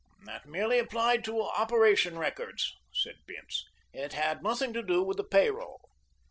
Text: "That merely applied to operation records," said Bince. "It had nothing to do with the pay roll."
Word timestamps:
"That 0.25 0.47
merely 0.47 0.79
applied 0.79 1.23
to 1.25 1.43
operation 1.43 2.17
records," 2.17 2.73
said 2.91 3.17
Bince. 3.27 3.65
"It 3.93 4.13
had 4.13 4.41
nothing 4.41 4.73
to 4.73 4.81
do 4.81 5.03
with 5.03 5.17
the 5.17 5.23
pay 5.23 5.51
roll." 5.51 5.79